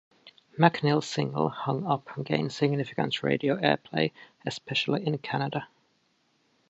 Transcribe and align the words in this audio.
McNeil's 0.57 1.05
single 1.07 1.49
"Hung 1.49 1.85
Up" 1.85 2.09
gained 2.23 2.51
significant 2.51 3.21
radio 3.21 3.55
airplay, 3.57 4.11
especially 4.47 5.05
in 5.05 5.19
Canada. 5.19 5.67